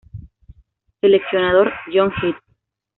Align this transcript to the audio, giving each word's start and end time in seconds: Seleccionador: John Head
Seleccionador: 0.99 1.71
John 1.93 2.11
Head 2.23 2.33